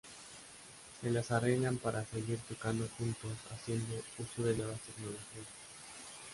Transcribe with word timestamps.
Se 0.99 1.11
las 1.11 1.29
arreglan 1.29 1.77
para 1.77 2.03
seguir 2.03 2.39
tocando 2.49 2.89
juntos 2.97 3.33
haciendo 3.51 3.93
uso 4.17 4.41
de 4.41 4.55
nuevas 4.57 4.79
tecnologías. 4.79 5.45